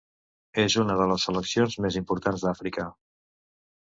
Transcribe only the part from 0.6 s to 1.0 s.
És una